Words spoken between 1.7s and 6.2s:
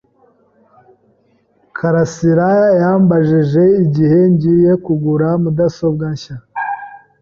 Karasirayambajije igihe ngiye kugura mudasobwa